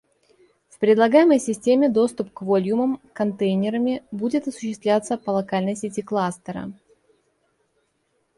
[0.67, 6.71] В предлагаемой системе доступ к вольюмам контейнерами будет осуществляться по локальной сети кластера